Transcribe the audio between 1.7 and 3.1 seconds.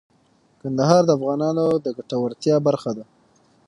د ګټورتیا برخه ده.